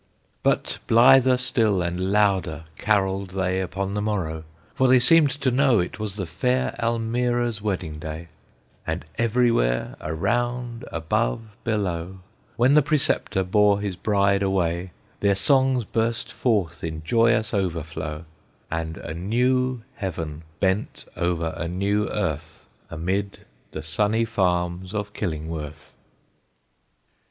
[0.41, 5.77] But blither still and louder carolled they Upon the morrow, for they seemed to know
[5.77, 8.29] It was the fair Almira's wedding day,
[8.87, 12.21] And everywhere, around, above, below,
[12.55, 18.25] When the Preceptor bore his bride away, Their songs burst forth in joyous overflow,
[18.71, 23.41] And a new heaven bent over a new earth Amid
[23.71, 25.93] the sunny farms of Killingworth.